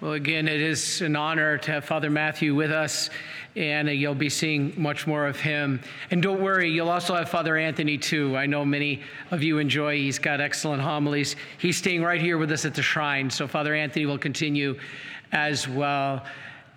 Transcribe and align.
Well, 0.00 0.12
again, 0.12 0.46
it 0.46 0.60
is 0.60 1.00
an 1.00 1.16
honor 1.16 1.58
to 1.58 1.72
have 1.72 1.84
Father 1.84 2.08
Matthew 2.08 2.54
with 2.54 2.70
us, 2.70 3.10
and 3.56 3.88
you'll 3.88 4.14
be 4.14 4.28
seeing 4.28 4.72
much 4.80 5.08
more 5.08 5.26
of 5.26 5.40
him. 5.40 5.80
And 6.12 6.22
don't 6.22 6.40
worry, 6.40 6.70
you'll 6.70 6.88
also 6.88 7.16
have 7.16 7.28
Father 7.28 7.56
Anthony 7.56 7.98
too. 7.98 8.36
I 8.36 8.46
know 8.46 8.64
many 8.64 9.02
of 9.32 9.42
you 9.42 9.58
enjoy, 9.58 9.96
he's 9.96 10.20
got 10.20 10.40
excellent 10.40 10.82
homilies. 10.82 11.34
He's 11.58 11.76
staying 11.76 12.02
right 12.02 12.20
here 12.20 12.38
with 12.38 12.52
us 12.52 12.64
at 12.64 12.76
the 12.76 12.82
shrine, 12.82 13.28
so 13.28 13.48
Father 13.48 13.74
Anthony 13.74 14.06
will 14.06 14.18
continue 14.18 14.78
as 15.32 15.66
well. 15.66 16.24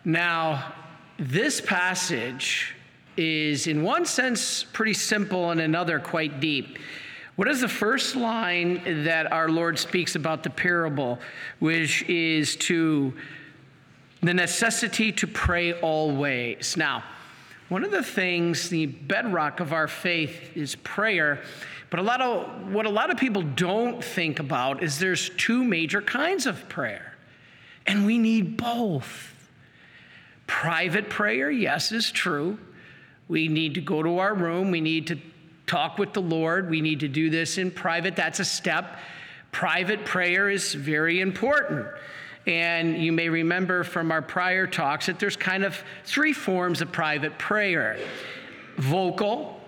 Now, 0.03 0.73
this 1.19 1.61
passage 1.61 2.73
is, 3.17 3.67
in 3.67 3.83
one 3.83 4.07
sense, 4.07 4.63
pretty 4.63 4.95
simple, 4.95 5.51
and 5.51 5.61
another 5.61 5.99
quite 5.99 6.39
deep. 6.39 6.79
What 7.41 7.49
is 7.49 7.61
the 7.61 7.67
first 7.67 8.15
line 8.15 9.03
that 9.03 9.31
our 9.31 9.49
Lord 9.49 9.79
speaks 9.79 10.13
about 10.13 10.43
the 10.43 10.51
parable, 10.51 11.17
which 11.57 12.03
is 12.03 12.55
to 12.57 13.15
the 14.21 14.31
necessity 14.31 15.11
to 15.13 15.25
pray 15.25 15.73
always? 15.73 16.77
Now, 16.77 17.03
one 17.69 17.83
of 17.83 17.89
the 17.89 18.03
things, 18.03 18.69
the 18.69 18.85
bedrock 18.85 19.59
of 19.59 19.73
our 19.73 19.87
faith 19.87 20.55
is 20.55 20.75
prayer. 20.75 21.41
But 21.89 21.99
a 21.99 22.03
lot 22.03 22.21
of 22.21 22.71
what 22.71 22.85
a 22.85 22.91
lot 22.91 23.09
of 23.09 23.17
people 23.17 23.41
don't 23.41 24.03
think 24.03 24.37
about 24.37 24.83
is 24.83 24.99
there's 24.99 25.31
two 25.31 25.63
major 25.63 26.03
kinds 26.03 26.45
of 26.45 26.69
prayer. 26.69 27.15
And 27.87 28.05
we 28.05 28.19
need 28.19 28.55
both. 28.55 29.49
Private 30.45 31.09
prayer, 31.09 31.49
yes, 31.49 31.91
is 31.91 32.11
true. 32.11 32.59
We 33.27 33.47
need 33.47 33.73
to 33.73 33.81
go 33.81 34.03
to 34.03 34.19
our 34.19 34.35
room, 34.35 34.69
we 34.69 34.79
need 34.79 35.07
to 35.07 35.17
talk 35.67 35.97
with 35.97 36.13
the 36.13 36.21
Lord. 36.21 36.69
We 36.69 36.81
need 36.81 37.01
to 37.01 37.07
do 37.07 37.29
this 37.29 37.57
in 37.57 37.71
private. 37.71 38.15
That's 38.15 38.39
a 38.39 38.45
step. 38.45 38.97
Private 39.51 40.05
prayer 40.05 40.49
is 40.49 40.73
very 40.73 41.19
important. 41.19 41.85
And 42.47 42.97
you 42.97 43.11
may 43.11 43.29
remember 43.29 43.83
from 43.83 44.11
our 44.11 44.21
prior 44.21 44.65
talks 44.65 45.05
that 45.05 45.19
there's 45.19 45.35
kind 45.35 45.63
of 45.63 45.81
three 46.05 46.33
forms 46.33 46.81
of 46.81 46.91
private 46.91 47.37
prayer 47.37 47.99
vocal, 48.77 49.59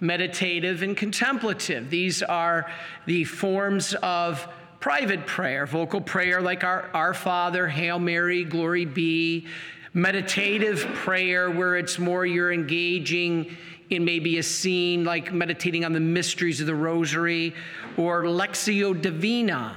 meditative, 0.00 0.82
and 0.82 0.96
contemplative. 0.96 1.90
These 1.90 2.22
are 2.22 2.70
the 3.06 3.24
forms 3.24 3.94
of 3.94 4.46
private 4.80 5.26
prayer. 5.26 5.66
Vocal 5.66 6.00
prayer, 6.00 6.40
like 6.40 6.64
our, 6.64 6.88
our 6.94 7.12
Father, 7.12 7.68
Hail 7.68 7.98
Mary, 7.98 8.44
Glory 8.44 8.84
be. 8.84 9.48
Meditative 9.94 10.80
prayer, 10.94 11.50
where 11.50 11.76
it's 11.76 11.98
more 11.98 12.26
you're 12.26 12.52
engaging 12.52 13.56
in 13.90 14.04
maybe 14.04 14.38
a 14.38 14.42
scene 14.42 15.04
like 15.04 15.32
meditating 15.32 15.84
on 15.84 15.92
the 15.92 16.00
mysteries 16.00 16.60
of 16.60 16.66
the 16.66 16.74
rosary, 16.74 17.54
or 17.96 18.24
Lectio 18.24 19.00
Divina, 19.00 19.76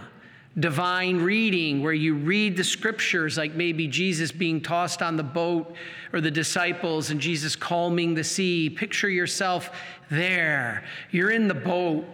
divine 0.59 1.17
reading, 1.21 1.81
where 1.81 1.93
you 1.93 2.13
read 2.15 2.57
the 2.57 2.63
scriptures, 2.63 3.37
like 3.37 3.53
maybe 3.53 3.87
Jesus 3.87 4.31
being 4.31 4.59
tossed 4.59 5.01
on 5.01 5.15
the 5.15 5.23
boat 5.23 5.73
or 6.11 6.19
the 6.19 6.31
disciples 6.31 7.09
and 7.09 7.21
Jesus 7.21 7.55
calming 7.55 8.13
the 8.13 8.23
sea. 8.23 8.69
Picture 8.69 9.09
yourself 9.09 9.69
there. 10.09 10.83
You're 11.11 11.31
in 11.31 11.47
the 11.47 11.53
boat. 11.53 12.05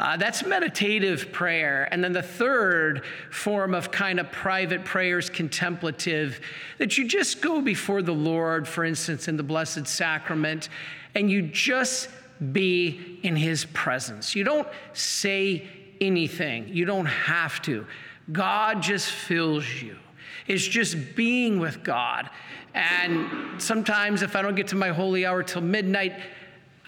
Uh, 0.00 0.16
that's 0.16 0.46
meditative 0.46 1.30
prayer. 1.30 1.86
And 1.90 2.02
then 2.02 2.14
the 2.14 2.22
third 2.22 3.04
form 3.30 3.74
of 3.74 3.90
kind 3.90 4.18
of 4.18 4.32
private 4.32 4.82
prayers, 4.82 5.28
contemplative, 5.28 6.40
that 6.78 6.96
you 6.96 7.06
just 7.06 7.42
go 7.42 7.60
before 7.60 8.00
the 8.00 8.14
Lord, 8.14 8.66
for 8.66 8.82
instance, 8.82 9.28
in 9.28 9.36
the 9.36 9.42
Blessed 9.42 9.86
Sacrament, 9.86 10.70
and 11.14 11.30
you 11.30 11.42
just 11.42 12.08
be 12.52 13.20
in 13.22 13.36
his 13.36 13.66
presence. 13.66 14.34
You 14.34 14.42
don't 14.42 14.66
say 14.94 15.68
anything, 16.00 16.68
you 16.68 16.86
don't 16.86 17.04
have 17.04 17.60
to. 17.62 17.86
God 18.32 18.80
just 18.80 19.10
fills 19.10 19.68
you. 19.82 19.98
It's 20.46 20.66
just 20.66 21.14
being 21.14 21.60
with 21.60 21.82
God. 21.82 22.30
And 22.72 23.60
sometimes, 23.60 24.22
if 24.22 24.34
I 24.34 24.40
don't 24.40 24.54
get 24.54 24.68
to 24.68 24.76
my 24.76 24.88
holy 24.88 25.26
hour 25.26 25.42
till 25.42 25.60
midnight, 25.60 26.18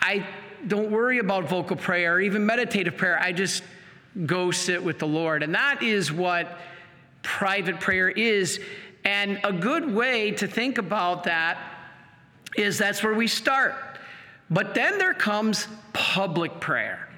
I 0.00 0.26
don't 0.66 0.90
worry 0.90 1.18
about 1.18 1.48
vocal 1.48 1.76
prayer 1.76 2.14
or 2.14 2.20
even 2.20 2.46
meditative 2.46 2.96
prayer. 2.96 3.18
I 3.20 3.32
just 3.32 3.62
go 4.26 4.50
sit 4.50 4.82
with 4.82 4.98
the 4.98 5.06
Lord. 5.06 5.42
And 5.42 5.54
that 5.54 5.82
is 5.82 6.12
what 6.12 6.58
private 7.22 7.80
prayer 7.80 8.08
is. 8.08 8.60
And 9.04 9.40
a 9.44 9.52
good 9.52 9.92
way 9.92 10.32
to 10.32 10.46
think 10.46 10.78
about 10.78 11.24
that 11.24 11.58
is 12.56 12.78
that's 12.78 13.02
where 13.02 13.14
we 13.14 13.26
start. 13.26 13.74
But 14.50 14.74
then 14.74 14.98
there 14.98 15.14
comes 15.14 15.66
public 15.92 16.60
prayer. 16.60 17.08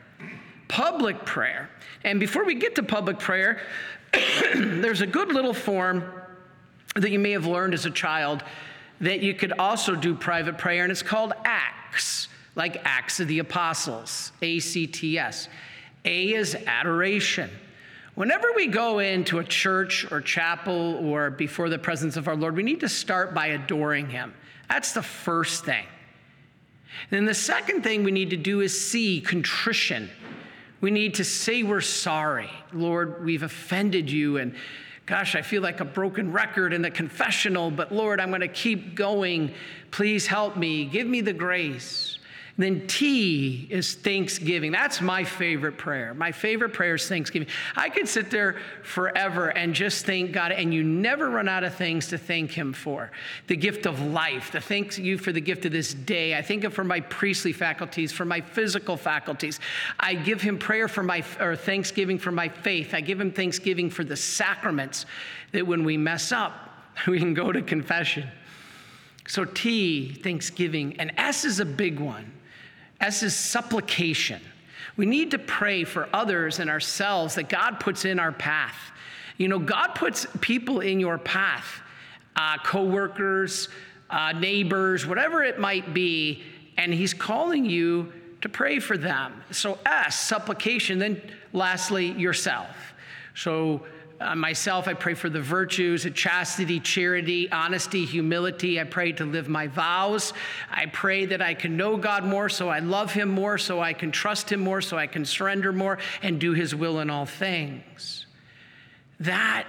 Public 0.69 1.25
prayer. 1.25 1.69
And 2.05 2.21
before 2.21 2.45
we 2.45 2.55
get 2.55 2.77
to 2.77 2.83
public 2.83 3.19
prayer, 3.19 3.61
there's 4.55 5.01
a 5.01 5.07
good 5.07 5.33
little 5.33 5.55
form 5.55 6.05
that 6.95 7.11
you 7.11 7.19
may 7.19 7.33
have 7.33 7.47
learned 7.47 7.75
as 7.75 7.87
a 7.87 7.91
child 7.91 8.45
that 9.01 9.21
you 9.21 9.35
could 9.35 9.53
also 9.53 9.95
do 9.95 10.15
private 10.15 10.59
prayer, 10.59 10.85
and 10.85 10.93
it's 10.93 11.03
called 11.03 11.33
ACTS, 11.45 12.29
like 12.57 12.81
Acts 12.85 13.21
of 13.21 13.29
the 13.29 13.41
Apostles, 13.41 14.33
A 14.43 14.61
C 14.61 14.87
T 14.87 15.19
S. 15.19 15.49
A 16.05 16.35
is 16.35 16.55
adoration. 16.67 17.51
Whenever 18.15 18.53
we 18.55 18.69
go 18.69 19.01
into 19.01 19.39
a 19.39 19.45
church 19.45 20.07
or 20.13 20.21
chapel 20.21 20.97
or 21.05 21.31
before 21.31 21.69
the 21.69 21.79
presence 21.79 22.17
of 22.17 22.29
our 22.29 22.37
Lord, 22.37 22.55
we 22.55 22.63
need 22.63 22.81
to 22.81 22.89
start 22.89 23.35
by 23.35 23.49
adoring 23.49 24.09
Him. 24.09 24.35
That's 24.69 24.93
the 24.93 25.03
first 25.03 25.65
thing. 25.65 25.85
Then 27.11 27.25
the 27.25 27.35
second 27.35 27.83
thing 27.83 28.05
we 28.05 28.13
need 28.13 28.31
to 28.31 28.37
do 28.37 28.61
is 28.61 28.89
see 28.89 29.21
contrition. 29.21 30.09
We 30.81 30.91
need 30.91 31.15
to 31.15 31.25
say 31.25 31.63
we're 31.63 31.81
sorry. 31.81 32.51
Lord, 32.73 33.25
we've 33.25 33.43
offended 33.43 34.11
you. 34.11 34.37
And 34.37 34.55
gosh, 35.07 35.35
I 35.35 35.43
feel 35.43 35.63
like 35.63 35.81
a 35.81 35.85
broken 35.85 36.31
record 36.31 36.73
in 36.73 36.83
the 36.83 36.91
confessional, 36.91 37.71
but 37.71 37.91
Lord, 37.91 38.21
I'm 38.21 38.29
going 38.29 38.43
to 38.43 38.49
keep 38.49 38.95
going. 38.95 39.55
Please 39.91 40.27
help 40.27 40.57
me. 40.57 40.85
Give 40.85 41.07
me 41.07 41.21
the 41.21 41.33
grace. 41.33 42.14
Then 42.57 42.87
T 42.87 43.67
is 43.69 43.95
thanksgiving. 43.95 44.71
That's 44.71 45.01
my 45.01 45.25
favorite 45.25 45.77
prayer. 45.77 46.15
My 46.15 46.31
favorite 46.31 46.73
prayer 46.73 46.95
is 46.95 47.09
thanksgiving. 47.09 47.49
I 47.75 47.89
could 47.89 48.07
sit 48.07 48.31
there 48.31 48.57
forever 48.85 49.49
and 49.49 49.75
just 49.75 50.07
thank 50.07 50.31
God, 50.31 50.53
and 50.53 50.73
you 50.73 50.85
never 50.85 51.31
run 51.31 51.49
out 51.49 51.65
of 51.65 51.75
things 51.75 52.07
to 52.09 52.19
thank 52.19 52.53
Him 52.53 52.73
for. 52.73 53.11
The 53.49 53.57
gift 53.57 53.87
of 53.87 54.01
life, 54.01 54.53
the 54.53 54.61
thank 54.61 54.97
you 54.99 55.19
for 55.19 55.33
the 55.33 55.41
gift 55.41 55.65
of 55.65 55.73
this 55.73 55.95
day. 55.95 56.37
I 56.37 56.43
thank 56.43 56.63
Him 56.63 56.71
for 56.71 56.85
my 56.85 57.01
priestly 57.01 57.53
faculties, 57.53 58.13
for 58.13 58.25
my 58.25 58.41
physical 58.41 58.97
faculties. 58.97 59.59
I 59.99 60.15
give 60.15 60.41
Him 60.41 60.57
prayer 60.57 60.87
for 60.87 61.03
my, 61.03 61.25
or 61.41 61.57
thanksgiving 61.57 62.21
for 62.21 62.31
my 62.31 62.49
faith. 62.49 62.95
I 62.95 63.01
give 63.01 63.21
Him 63.21 63.33
thanksgiving 63.33 63.91
for 63.91 64.05
the 64.05 64.17
sacraments 64.17 65.07
that 65.51 65.67
when 65.67 65.83
we 65.83 65.97
mess 65.97 66.31
up, 66.31 66.71
we 67.09 67.19
can 67.19 67.35
go 67.35 67.51
to 67.51 67.63
confession. 67.63 68.29
So 69.27 69.45
T, 69.45 70.13
thanksgiving, 70.13 71.01
and 71.01 71.11
S 71.17 71.45
is 71.45 71.59
a 71.59 71.65
big 71.65 71.99
one. 71.99 72.31
S 73.01 73.23
is 73.23 73.35
supplication. 73.35 74.41
We 74.97 75.07
need 75.07 75.33
to 75.33 75.39
pray 75.39 75.85
for 75.85 76.09
others 76.13 76.61
and 76.61 76.71
ourselves 76.71 77.35
that 77.35 77.49
God 77.49 77.81
puts 77.81 78.05
in 78.05 78.19
our 78.19 78.33
path. 78.33 78.77
You 79.37 79.49
know, 79.49 79.59
God 79.59 79.89
puts 79.95 80.27
people 80.41 80.81
in 80.81 81.01
your 81.01 81.19
path, 81.19 81.81
uh, 82.37 82.59
coworkers, 82.59 83.69
uh, 84.11 84.33
neighbors, 84.33 85.07
whatever 85.07 85.43
it 85.43 85.59
might 85.59 85.93
be, 85.93 86.43
and 86.77 86.95
He's 86.95 87.15
calling 87.15 87.65
you 87.65 88.13
to 88.43 88.49
pray 88.49 88.79
for 88.79 88.97
them. 88.97 89.43
So, 89.51 89.79
S, 89.87 90.21
supplication. 90.21 90.99
Then, 90.99 91.21
lastly, 91.53 92.13
yourself. 92.13 92.95
So, 93.35 93.87
uh, 94.25 94.35
myself, 94.35 94.89
I 94.89 94.95
pray 94.95 95.15
for 95.15 95.29
the 95.29 95.41
virtues 95.41 96.07
of 96.07 96.15
chastity, 96.15 96.81
charity, 96.81 97.51
honesty, 97.53 98.05
humility. 98.05 98.81
I 98.81 98.85
pray 98.85 99.13
to 99.13 99.25
live 99.25 99.49
my 99.49 99.67
vows. 99.67 100.33
I 100.71 100.87
pray 100.87 101.27
that 101.27 101.43
I 101.43 101.55
can 101.55 101.77
know 101.77 101.97
God 101.97 102.25
more, 102.25 102.49
so 102.49 102.69
I 102.69 102.79
love 102.79 103.13
Him 103.13 103.29
more, 103.29 103.59
so 103.59 103.81
I 103.81 103.93
can 103.93 104.11
trust 104.11 104.51
Him 104.51 104.61
more, 104.61 104.81
so 104.81 104.97
I 104.97 105.07
can 105.07 105.25
surrender 105.25 105.73
more 105.73 105.99
and 106.23 106.41
do 106.41 106.53
His 106.53 106.75
will 106.75 107.01
in 107.01 107.11
all 107.11 107.27
things. 107.27 108.27
That 109.21 109.67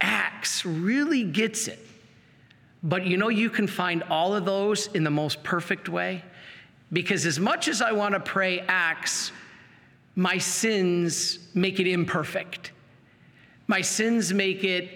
acts 0.00 0.64
really 0.64 1.24
gets 1.24 1.68
it. 1.68 1.78
But 2.82 3.06
you 3.06 3.16
know, 3.16 3.30
you 3.30 3.50
can 3.50 3.66
find 3.66 4.02
all 4.04 4.34
of 4.34 4.44
those 4.44 4.88
in 4.88 5.04
the 5.04 5.10
most 5.10 5.42
perfect 5.42 5.88
way. 5.88 6.22
Because 6.92 7.26
as 7.26 7.40
much 7.40 7.68
as 7.68 7.82
I 7.82 7.92
want 7.92 8.14
to 8.14 8.20
pray 8.20 8.60
acts, 8.60 9.32
my 10.14 10.38
sins 10.38 11.38
make 11.54 11.80
it 11.80 11.86
imperfect. 11.86 12.72
My 13.68 13.80
sins 13.82 14.32
make 14.34 14.64
it 14.64 14.88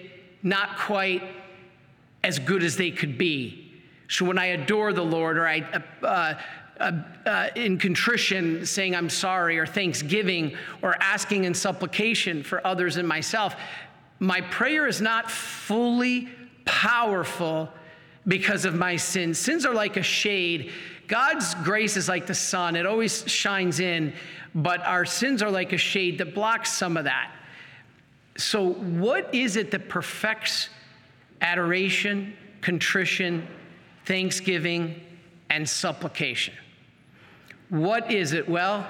not 0.43 0.77
quite 0.77 1.23
as 2.23 2.39
good 2.39 2.63
as 2.63 2.75
they 2.75 2.91
could 2.91 3.17
be. 3.17 3.71
So 4.09 4.25
when 4.25 4.37
I 4.37 4.47
adore 4.47 4.93
the 4.93 5.03
Lord 5.03 5.37
or 5.37 5.47
I, 5.47 5.61
uh, 6.03 6.33
uh, 6.79 6.91
uh, 7.25 7.47
in 7.55 7.77
contrition, 7.77 8.65
saying 8.65 8.95
I'm 8.95 9.09
sorry, 9.09 9.57
or 9.57 9.65
thanksgiving, 9.65 10.57
or 10.81 10.95
asking 11.01 11.45
in 11.45 11.53
supplication 11.53 12.43
for 12.43 12.65
others 12.65 12.97
and 12.97 13.07
myself, 13.07 13.55
my 14.19 14.41
prayer 14.41 14.87
is 14.87 15.01
not 15.01 15.29
fully 15.29 16.29
powerful 16.65 17.69
because 18.27 18.65
of 18.65 18.75
my 18.75 18.95
sins. 18.95 19.37
Sins 19.37 19.65
are 19.65 19.73
like 19.73 19.97
a 19.97 20.03
shade. 20.03 20.71
God's 21.07 21.55
grace 21.55 21.97
is 21.97 22.07
like 22.07 22.25
the 22.25 22.35
sun, 22.35 22.75
it 22.75 22.85
always 22.85 23.29
shines 23.29 23.79
in, 23.79 24.13
but 24.55 24.81
our 24.81 25.05
sins 25.05 25.41
are 25.41 25.51
like 25.51 25.73
a 25.73 25.77
shade 25.77 26.17
that 26.19 26.33
blocks 26.33 26.71
some 26.71 26.97
of 26.97 27.03
that. 27.03 27.31
So, 28.37 28.73
what 28.73 29.33
is 29.33 29.55
it 29.57 29.71
that 29.71 29.89
perfects 29.89 30.69
adoration, 31.41 32.33
contrition, 32.61 33.47
thanksgiving, 34.05 35.01
and 35.49 35.67
supplication? 35.67 36.55
What 37.69 38.11
is 38.11 38.33
it? 38.33 38.49
Well, 38.49 38.87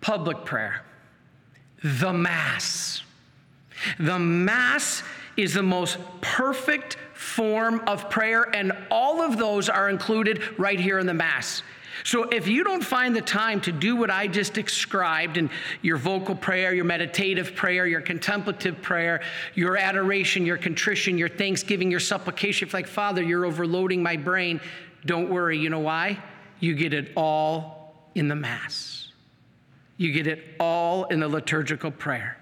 public 0.00 0.44
prayer, 0.44 0.84
the 1.82 2.12
Mass. 2.12 3.02
The 3.98 4.18
Mass 4.18 5.02
is 5.36 5.54
the 5.54 5.62
most 5.62 5.98
perfect 6.20 6.96
form 7.14 7.80
of 7.86 8.10
prayer, 8.10 8.42
and 8.54 8.72
all 8.90 9.22
of 9.22 9.38
those 9.38 9.68
are 9.68 9.88
included 9.88 10.58
right 10.58 10.78
here 10.78 10.98
in 10.98 11.06
the 11.06 11.14
Mass. 11.14 11.62
So 12.04 12.24
if 12.24 12.48
you 12.48 12.64
don't 12.64 12.84
find 12.84 13.14
the 13.14 13.20
time 13.20 13.60
to 13.62 13.72
do 13.72 13.94
what 13.94 14.10
I 14.10 14.26
just 14.26 14.54
described 14.54 15.36
in 15.36 15.50
your 15.82 15.96
vocal 15.96 16.34
prayer, 16.34 16.74
your 16.74 16.84
meditative 16.84 17.54
prayer, 17.54 17.86
your 17.86 18.00
contemplative 18.00 18.82
prayer, 18.82 19.22
your 19.54 19.76
adoration, 19.76 20.44
your 20.44 20.58
contrition, 20.58 21.16
your 21.16 21.28
thanksgiving, 21.28 21.90
your 21.90 22.00
supplication, 22.00 22.66
if 22.66 22.74
like, 22.74 22.88
Father, 22.88 23.22
you're 23.22 23.44
overloading 23.44 24.02
my 24.02 24.16
brain, 24.16 24.60
don't 25.06 25.30
worry. 25.30 25.58
You 25.58 25.70
know 25.70 25.80
why? 25.80 26.18
You 26.58 26.74
get 26.74 26.92
it 26.92 27.12
all 27.16 27.94
in 28.14 28.28
the 28.28 28.36
Mass. 28.36 29.08
You 29.96 30.12
get 30.12 30.26
it 30.26 30.44
all 30.58 31.04
in 31.04 31.20
the 31.20 31.28
liturgical 31.28 31.90
prayer. 31.90 32.36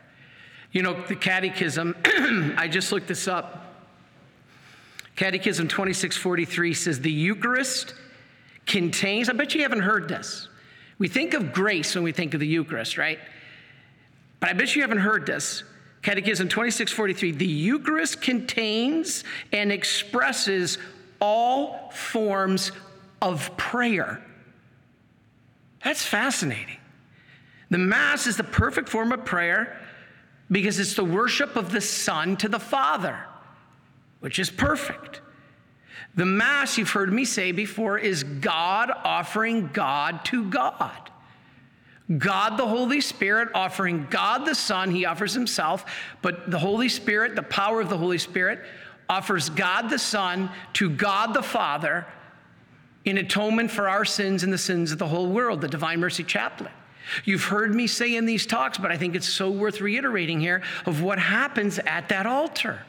You 0.72 0.82
know, 0.82 1.04
the 1.06 1.16
Catechism, 1.16 1.96
I 2.56 2.68
just 2.68 2.92
looked 2.92 3.08
this 3.08 3.28
up. 3.28 3.74
Catechism 5.16 5.68
2643 5.68 6.72
says 6.72 7.00
the 7.00 7.10
Eucharist 7.10 7.94
contains, 8.66 9.28
I 9.28 9.32
bet 9.32 9.54
you 9.54 9.62
haven't 9.62 9.80
heard 9.80 10.08
this. 10.08 10.48
We 10.98 11.08
think 11.08 11.34
of 11.34 11.52
grace 11.52 11.94
when 11.94 12.04
we 12.04 12.12
think 12.12 12.34
of 12.34 12.40
the 12.40 12.46
Eucharist, 12.46 12.98
right? 12.98 13.18
But 14.38 14.50
I 14.50 14.52
bet 14.52 14.74
you 14.76 14.82
haven't 14.82 14.98
heard 14.98 15.26
this. 15.26 15.64
Catechism 16.02 16.48
2643 16.48 17.32
the 17.32 17.46
Eucharist 17.46 18.22
contains 18.22 19.24
and 19.52 19.70
expresses 19.70 20.78
all 21.20 21.90
forms 21.90 22.72
of 23.20 23.54
prayer. 23.56 24.22
That's 25.84 26.04
fascinating. 26.04 26.78
The 27.70 27.78
Mass 27.78 28.26
is 28.26 28.36
the 28.36 28.44
perfect 28.44 28.88
form 28.88 29.12
of 29.12 29.24
prayer 29.24 29.80
because 30.50 30.78
it's 30.78 30.94
the 30.94 31.04
worship 31.04 31.56
of 31.56 31.70
the 31.70 31.80
Son 31.80 32.36
to 32.38 32.48
the 32.48 32.58
Father, 32.58 33.18
which 34.20 34.38
is 34.38 34.50
perfect. 34.50 35.20
The 36.14 36.26
Mass, 36.26 36.76
you've 36.76 36.90
heard 36.90 37.12
me 37.12 37.24
say 37.24 37.52
before, 37.52 37.98
is 37.98 38.24
God 38.24 38.90
offering 39.04 39.70
God 39.72 40.24
to 40.26 40.44
God. 40.50 41.10
God 42.18 42.56
the 42.56 42.66
Holy 42.66 43.00
Spirit 43.00 43.50
offering 43.54 44.06
God 44.10 44.44
the 44.44 44.54
Son, 44.54 44.90
He 44.90 45.04
offers 45.04 45.32
Himself, 45.32 45.84
but 46.22 46.50
the 46.50 46.58
Holy 46.58 46.88
Spirit, 46.88 47.36
the 47.36 47.42
power 47.42 47.80
of 47.80 47.88
the 47.88 47.96
Holy 47.96 48.18
Spirit, 48.18 48.60
offers 49.08 49.48
God 49.50 49.88
the 49.90 49.98
Son 49.98 50.50
to 50.74 50.90
God 50.90 51.34
the 51.34 51.42
Father 51.42 52.06
in 53.04 53.18
atonement 53.18 53.70
for 53.70 53.88
our 53.88 54.04
sins 54.04 54.42
and 54.42 54.52
the 54.52 54.58
sins 54.58 54.92
of 54.92 54.98
the 54.98 55.06
whole 55.06 55.28
world, 55.28 55.60
the 55.60 55.68
Divine 55.68 56.00
Mercy 56.00 56.24
Chaplet. 56.24 56.72
You've 57.24 57.44
heard 57.44 57.74
me 57.74 57.86
say 57.86 58.14
in 58.16 58.26
these 58.26 58.46
talks, 58.46 58.78
but 58.78 58.90
I 58.90 58.96
think 58.96 59.14
it's 59.14 59.28
so 59.28 59.50
worth 59.50 59.80
reiterating 59.80 60.40
here 60.40 60.62
of 60.86 61.02
what 61.02 61.18
happens 61.18 61.78
at 61.78 62.08
that 62.08 62.26
altar. 62.26 62.80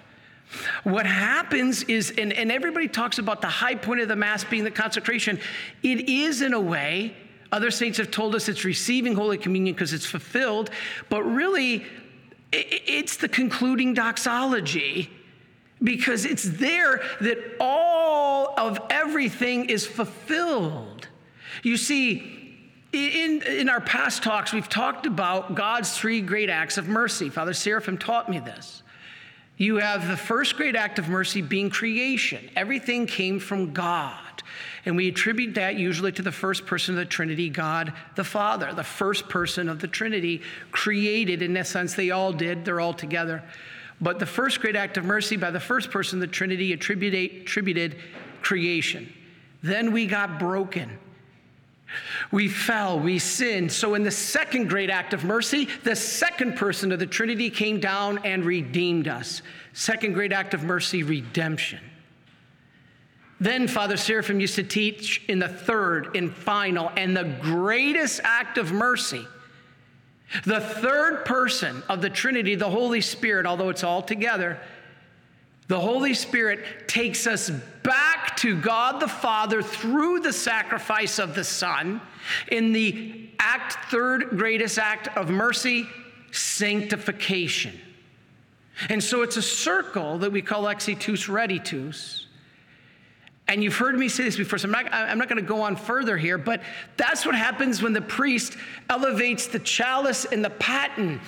What 0.83 1.05
happens 1.05 1.83
is, 1.83 2.13
and, 2.17 2.33
and 2.33 2.51
everybody 2.51 2.87
talks 2.87 3.19
about 3.19 3.41
the 3.41 3.47
high 3.47 3.75
point 3.75 4.01
of 4.01 4.07
the 4.07 4.15
Mass 4.15 4.43
being 4.43 4.63
the 4.63 4.71
consecration. 4.71 5.39
It 5.83 6.09
is, 6.09 6.41
in 6.41 6.53
a 6.53 6.59
way, 6.59 7.15
other 7.51 7.71
saints 7.71 7.97
have 7.97 8.11
told 8.11 8.35
us 8.35 8.47
it's 8.49 8.65
receiving 8.65 9.15
Holy 9.15 9.37
Communion 9.37 9.75
because 9.75 9.93
it's 9.93 10.05
fulfilled, 10.05 10.69
but 11.09 11.23
really, 11.23 11.85
it's 12.51 13.17
the 13.17 13.29
concluding 13.29 13.93
doxology 13.93 15.09
because 15.83 16.25
it's 16.25 16.43
there 16.43 17.01
that 17.21 17.37
all 17.59 18.53
of 18.57 18.79
everything 18.89 19.65
is 19.65 19.85
fulfilled. 19.85 21.07
You 21.63 21.77
see, 21.77 22.67
in, 22.93 23.41
in 23.43 23.69
our 23.69 23.81
past 23.81 24.23
talks, 24.23 24.53
we've 24.53 24.69
talked 24.69 25.05
about 25.05 25.55
God's 25.55 25.97
three 25.97 26.21
great 26.21 26.49
acts 26.49 26.77
of 26.77 26.87
mercy. 26.87 27.29
Father 27.29 27.53
Seraphim 27.53 27.97
taught 27.97 28.29
me 28.29 28.39
this. 28.39 28.80
You 29.61 29.75
have 29.75 30.07
the 30.07 30.17
first 30.17 30.57
great 30.57 30.75
act 30.75 30.97
of 30.97 31.07
mercy 31.07 31.39
being 31.43 31.69
creation. 31.69 32.49
Everything 32.55 33.05
came 33.05 33.39
from 33.39 33.73
God. 33.73 34.41
And 34.87 34.95
we 34.95 35.07
attribute 35.07 35.53
that 35.53 35.75
usually 35.75 36.11
to 36.13 36.23
the 36.23 36.31
first 36.31 36.65
person 36.65 36.95
of 36.95 36.97
the 36.97 37.05
Trinity, 37.05 37.47
God 37.47 37.93
the 38.15 38.23
Father. 38.23 38.73
The 38.73 38.83
first 38.83 39.29
person 39.29 39.69
of 39.69 39.77
the 39.77 39.87
Trinity 39.87 40.41
created, 40.71 41.43
in 41.43 41.55
a 41.57 41.63
sense, 41.63 41.93
they 41.93 42.09
all 42.09 42.33
did, 42.33 42.65
they're 42.65 42.79
all 42.79 42.95
together. 42.95 43.43
But 44.01 44.17
the 44.17 44.25
first 44.25 44.61
great 44.61 44.75
act 44.75 44.97
of 44.97 45.05
mercy 45.05 45.37
by 45.37 45.51
the 45.51 45.59
first 45.59 45.91
person 45.91 46.17
of 46.17 46.27
the 46.27 46.33
Trinity 46.33 46.73
attributed 46.73 47.97
creation. 48.41 49.13
Then 49.61 49.91
we 49.91 50.07
got 50.07 50.39
broken. 50.39 50.97
We 52.31 52.47
fell, 52.47 52.99
we 52.99 53.19
sinned. 53.19 53.71
So, 53.71 53.95
in 53.95 54.03
the 54.03 54.11
second 54.11 54.69
great 54.69 54.89
act 54.89 55.13
of 55.13 55.23
mercy, 55.23 55.67
the 55.83 55.95
second 55.95 56.55
person 56.55 56.91
of 56.91 56.99
the 56.99 57.05
Trinity 57.05 57.49
came 57.49 57.79
down 57.79 58.19
and 58.25 58.45
redeemed 58.45 59.07
us. 59.07 59.41
Second 59.73 60.13
great 60.13 60.31
act 60.31 60.53
of 60.53 60.63
mercy, 60.63 61.03
redemption. 61.03 61.79
Then 63.39 63.67
Father 63.67 63.97
Seraphim 63.97 64.39
used 64.39 64.55
to 64.55 64.63
teach 64.63 65.23
in 65.27 65.39
the 65.39 65.49
third 65.49 66.15
and 66.15 66.31
final 66.31 66.91
and 66.95 67.17
the 67.17 67.23
greatest 67.41 68.21
act 68.23 68.59
of 68.59 68.71
mercy. 68.71 69.27
The 70.45 70.61
third 70.61 71.25
person 71.25 71.81
of 71.89 72.01
the 72.01 72.09
Trinity, 72.09 72.55
the 72.55 72.69
Holy 72.69 73.01
Spirit, 73.01 73.45
although 73.45 73.69
it's 73.69 73.83
all 73.83 74.03
together, 74.03 74.59
the 75.67 75.79
Holy 75.79 76.13
Spirit 76.13 76.87
takes 76.87 77.25
us 77.25 77.49
back 77.83 78.37
to 78.37 78.59
God 78.59 78.99
the 78.99 79.07
Father 79.07 79.61
through 79.61 80.19
the 80.19 80.33
sacrifice 80.33 81.19
of 81.19 81.35
the 81.35 81.43
Son 81.43 82.01
in 82.51 82.73
the 82.73 83.29
act, 83.39 83.91
third 83.91 84.29
greatest 84.31 84.77
act 84.77 85.07
of 85.17 85.29
mercy, 85.29 85.87
sanctification. 86.31 87.79
And 88.89 89.03
so 89.03 89.21
it's 89.21 89.37
a 89.37 89.41
circle 89.41 90.19
that 90.19 90.31
we 90.31 90.41
call 90.41 90.63
exitus 90.63 91.27
reditus. 91.27 92.25
And 93.47 93.63
you've 93.63 93.75
heard 93.75 93.97
me 93.97 94.07
say 94.07 94.23
this 94.23 94.37
before, 94.37 94.59
so 94.59 94.67
I'm 94.67 94.71
not, 94.71 94.93
I'm 94.93 95.17
not 95.17 95.27
going 95.27 95.41
to 95.41 95.47
go 95.47 95.61
on 95.61 95.75
further 95.75 96.17
here, 96.17 96.37
but 96.37 96.61
that's 96.95 97.25
what 97.25 97.35
happens 97.35 97.81
when 97.81 97.91
the 97.91 98.01
priest 98.01 98.55
elevates 98.89 99.47
the 99.47 99.59
chalice 99.59 100.25
and 100.25 100.43
the 100.43 100.51
paten 100.51 101.19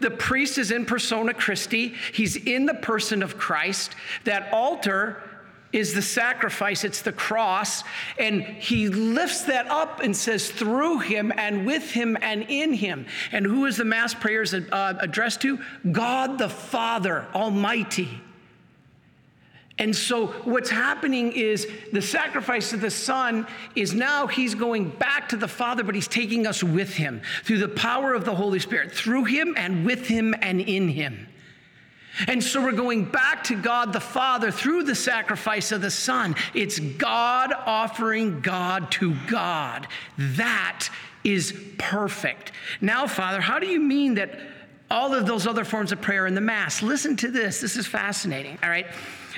the 0.00 0.10
priest 0.10 0.58
is 0.58 0.70
in 0.70 0.84
persona 0.84 1.34
Christi, 1.34 1.94
he's 2.12 2.36
in 2.36 2.66
the 2.66 2.74
person 2.74 3.22
of 3.22 3.36
Christ. 3.36 3.94
That 4.24 4.52
altar 4.52 5.22
is 5.72 5.94
the 5.94 6.02
sacrifice, 6.02 6.84
it's 6.84 7.02
the 7.02 7.12
cross. 7.12 7.84
And 8.18 8.42
he 8.42 8.88
lifts 8.88 9.42
that 9.42 9.66
up 9.68 10.00
and 10.00 10.16
says, 10.16 10.50
through 10.50 11.00
him 11.00 11.32
and 11.36 11.66
with 11.66 11.90
him 11.90 12.16
and 12.20 12.44
in 12.48 12.72
him. 12.72 13.06
And 13.32 13.44
who 13.44 13.66
is 13.66 13.76
the 13.76 13.84
Mass 13.84 14.14
prayers 14.14 14.54
uh, 14.54 14.94
addressed 15.00 15.42
to? 15.42 15.58
God 15.92 16.38
the 16.38 16.48
Father 16.48 17.26
Almighty. 17.34 18.22
And 19.80 19.94
so 19.94 20.28
what's 20.42 20.70
happening 20.70 21.32
is 21.32 21.68
the 21.92 22.02
sacrifice 22.02 22.72
of 22.72 22.80
the 22.80 22.90
Son 22.90 23.46
is 23.76 23.94
now 23.94 24.26
he's 24.26 24.56
going 24.56 24.88
back 24.88 25.28
to 25.28 25.36
the 25.36 25.46
Father, 25.46 25.84
but 25.84 25.94
he's 25.94 26.08
taking 26.08 26.48
us 26.48 26.64
with 26.64 26.94
him 26.94 27.22
through 27.44 27.58
the 27.58 27.68
power 27.68 28.12
of 28.12 28.24
the 28.24 28.34
Holy 28.34 28.58
Spirit, 28.58 28.90
through 28.90 29.24
him 29.24 29.54
and 29.56 29.86
with 29.86 30.08
him 30.08 30.34
and 30.42 30.60
in 30.60 30.88
him. 30.88 31.27
And 32.26 32.42
so 32.42 32.62
we're 32.62 32.72
going 32.72 33.04
back 33.04 33.44
to 33.44 33.60
God 33.60 33.92
the 33.92 34.00
Father 34.00 34.50
through 34.50 34.84
the 34.84 34.94
sacrifice 34.94 35.72
of 35.72 35.80
the 35.80 35.90
Son. 35.90 36.34
It's 36.54 36.78
God 36.78 37.52
offering 37.52 38.40
God 38.40 38.90
to 38.92 39.14
God. 39.28 39.86
That 40.16 40.88
is 41.24 41.54
perfect. 41.78 42.52
Now, 42.80 43.06
Father, 43.06 43.40
how 43.40 43.58
do 43.58 43.66
you 43.66 43.80
mean 43.80 44.14
that 44.14 44.38
all 44.90 45.14
of 45.14 45.26
those 45.26 45.46
other 45.46 45.64
forms 45.64 45.92
of 45.92 46.00
prayer 46.00 46.26
in 46.26 46.34
the 46.34 46.40
Mass? 46.40 46.82
Listen 46.82 47.16
to 47.16 47.30
this. 47.30 47.60
This 47.60 47.76
is 47.76 47.86
fascinating, 47.86 48.58
all 48.62 48.70
right? 48.70 48.86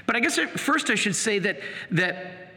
But 0.07 0.17
I 0.17 0.21
guess 0.21 0.39
first 0.57 0.91
I 0.91 0.95
should 0.95 1.17
say 1.17 1.39
that, 1.41 1.61
that 1.91 2.51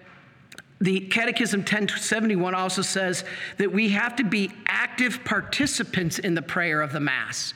the 0.80 1.02
Catechism 1.02 1.62
1071 1.62 2.54
also 2.54 2.82
says 2.82 3.24
that 3.58 3.72
we 3.72 3.90
have 3.90 4.16
to 4.18 4.24
be 4.24 4.52
active 4.68 5.24
participants 5.24 6.20
in 6.20 6.34
the 6.34 6.42
prayer 6.42 6.82
of 6.82 6.92
the 6.92 7.00
Mass. 7.00 7.54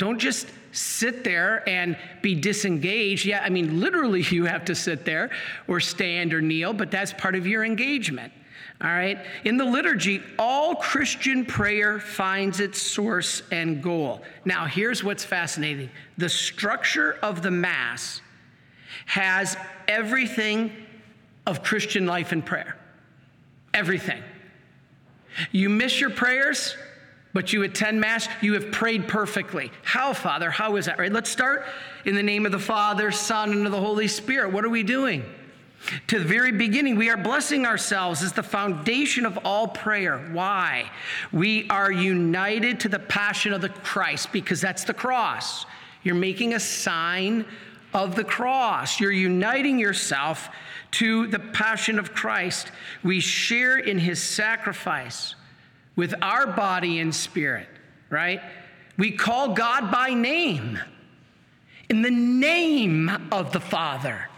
Don't 0.00 0.18
just 0.18 0.48
sit 0.72 1.24
there 1.24 1.62
and 1.68 1.94
be 2.22 2.34
disengaged. 2.34 3.26
Yeah, 3.26 3.42
I 3.44 3.50
mean, 3.50 3.80
literally, 3.80 4.22
you 4.30 4.46
have 4.46 4.64
to 4.64 4.74
sit 4.74 5.04
there 5.04 5.30
or 5.68 5.78
stand 5.78 6.32
or 6.32 6.40
kneel, 6.40 6.72
but 6.72 6.90
that's 6.90 7.12
part 7.12 7.34
of 7.34 7.46
your 7.46 7.64
engagement. 7.64 8.32
All 8.82 8.88
right? 8.88 9.18
In 9.44 9.58
the 9.58 9.64
liturgy, 9.66 10.22
all 10.38 10.74
Christian 10.74 11.44
prayer 11.44 12.00
finds 12.00 12.60
its 12.60 12.80
source 12.80 13.42
and 13.52 13.82
goal. 13.82 14.22
Now, 14.46 14.64
here's 14.64 15.04
what's 15.04 15.22
fascinating 15.22 15.90
the 16.16 16.30
structure 16.30 17.18
of 17.22 17.42
the 17.42 17.50
Mass 17.50 18.22
has 19.04 19.58
everything 19.86 20.72
of 21.46 21.62
Christian 21.62 22.06
life 22.06 22.32
and 22.32 22.44
prayer. 22.44 22.74
Everything. 23.74 24.22
You 25.52 25.68
miss 25.68 26.00
your 26.00 26.10
prayers, 26.10 26.74
but 27.32 27.52
you 27.52 27.62
attend 27.62 28.00
Mass, 28.00 28.28
you 28.40 28.54
have 28.54 28.72
prayed 28.72 29.06
perfectly. 29.06 29.70
How, 29.84 30.12
Father? 30.12 30.50
How 30.50 30.76
is 30.76 30.86
that, 30.86 30.98
right? 30.98 31.12
Let's 31.12 31.30
start 31.30 31.64
in 32.04 32.14
the 32.14 32.22
name 32.22 32.46
of 32.46 32.52
the 32.52 32.58
Father, 32.58 33.10
Son, 33.10 33.52
and 33.52 33.66
of 33.66 33.72
the 33.72 33.80
Holy 33.80 34.08
Spirit. 34.08 34.52
What 34.52 34.64
are 34.64 34.70
we 34.70 34.82
doing? 34.82 35.24
To 36.08 36.18
the 36.18 36.24
very 36.24 36.52
beginning, 36.52 36.96
we 36.96 37.08
are 37.08 37.16
blessing 37.16 37.64
ourselves 37.64 38.22
as 38.22 38.32
the 38.32 38.42
foundation 38.42 39.24
of 39.24 39.38
all 39.44 39.68
prayer. 39.68 40.18
Why? 40.32 40.90
We 41.32 41.68
are 41.70 41.90
united 41.90 42.80
to 42.80 42.88
the 42.88 42.98
passion 42.98 43.52
of 43.52 43.62
the 43.62 43.70
Christ 43.70 44.30
because 44.32 44.60
that's 44.60 44.84
the 44.84 44.92
cross. 44.92 45.64
You're 46.02 46.14
making 46.16 46.54
a 46.54 46.60
sign 46.60 47.46
of 47.94 48.14
the 48.14 48.24
cross. 48.24 49.00
You're 49.00 49.10
uniting 49.10 49.78
yourself 49.78 50.50
to 50.92 51.26
the 51.28 51.38
passion 51.38 51.98
of 51.98 52.12
Christ. 52.12 52.72
We 53.02 53.20
share 53.20 53.78
in 53.78 53.98
his 53.98 54.22
sacrifice 54.22 55.34
with 55.96 56.14
our 56.22 56.46
body 56.46 56.98
and 57.00 57.14
spirit, 57.14 57.68
right? 58.08 58.40
We 58.96 59.12
call 59.12 59.54
God 59.54 59.90
by 59.90 60.14
name 60.14 60.78
in 61.88 62.02
the 62.02 62.10
name 62.10 63.10
of 63.32 63.52
the 63.52 63.60
Father 63.60 64.28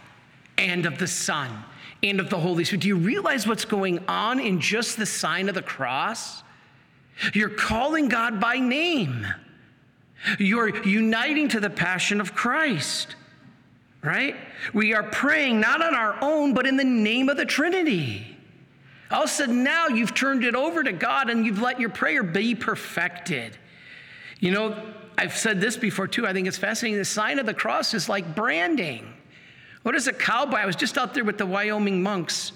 and 0.57 0.87
of 0.87 0.99
the 0.99 1.07
Son 1.07 1.65
and 2.03 2.21
of 2.21 2.31
the 2.31 2.39
Holy 2.39 2.65
Spirit. 2.65 2.83
Do 2.83 2.89
you 2.89 2.97
realize 2.97 3.47
what's 3.47 3.65
going 3.65 4.01
on 4.09 4.41
in 4.41 4.61
just 4.61 4.97
the 4.97 5.07
sign 5.07 5.49
of 5.49 5.55
the 5.55 5.63
cross? 5.63 6.43
You're 7.35 7.51
calling 7.51 8.09
God 8.09 8.41
by 8.41 8.59
name. 8.59 9.27
You're 10.39 10.85
uniting 10.85 11.49
to 11.49 11.61
the 11.61 11.71
passion 11.71 12.21
of 12.21 12.35
Christ, 12.35 13.17
right? 14.03 14.37
We 14.73 14.95
are 14.95 15.03
praying 15.03 15.61
not 15.61 15.83
on 15.83 15.95
our 15.95 16.17
own, 16.23 16.55
but 16.55 16.67
in 16.67 16.77
the 16.77 16.85
name 16.85 17.29
of 17.29 17.37
the 17.37 17.45
Trinity. 17.45 18.32
All 19.13 19.25
of 19.25 19.29
a 19.29 19.33
sudden, 19.33 19.63
now 19.63 19.89
you've 19.89 20.15
turned 20.15 20.43
it 20.43 20.55
over 20.55 20.83
to 20.83 20.93
God 20.93 21.29
and 21.29 21.45
you've 21.45 21.61
let 21.61 21.79
your 21.79 21.91
prayer 21.91 22.23
be 22.23 22.55
perfected. 22.55 23.59
You 24.41 24.53
know, 24.53 24.77
I've 25.19 25.37
said 25.37 25.61
this 25.61 25.77
before 25.77 26.09
too. 26.09 26.27
I 26.27 26.33
think 26.33 26.49
it's 26.49 26.59
fascinating. 26.59 26.99
The 26.99 27.05
sign 27.05 27.39
of 27.39 27.47
the 27.47 27.55
cross 27.55 27.93
is 27.95 28.09
like 28.09 28.35
branding. 28.35 29.13
What 29.83 29.95
is 29.95 30.07
a 30.07 30.13
cowboy? 30.13 30.57
I 30.57 30.67
was 30.67 30.77
just 30.77 30.97
out 30.97 31.13
there 31.13 31.25
with 31.25 31.39
the 31.39 31.47
Wyoming 31.47 32.03
monks. 32.03 32.53